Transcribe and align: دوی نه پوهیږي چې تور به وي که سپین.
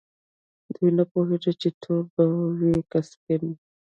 دوی 0.73 0.89
نه 0.97 1.03
پوهیږي 1.11 1.53
چې 1.61 1.69
تور 1.81 2.03
به 2.13 2.23
وي 2.59 2.75
که 2.91 2.99
سپین. 3.11 3.45